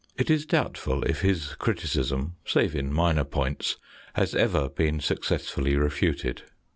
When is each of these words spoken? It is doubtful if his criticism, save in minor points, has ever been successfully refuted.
It 0.17 0.31
is 0.31 0.47
doubtful 0.47 1.03
if 1.03 1.21
his 1.21 1.53
criticism, 1.53 2.35
save 2.43 2.73
in 2.75 2.91
minor 2.91 3.23
points, 3.23 3.77
has 4.15 4.33
ever 4.33 4.67
been 4.67 4.99
successfully 4.99 5.75
refuted. 5.75 6.41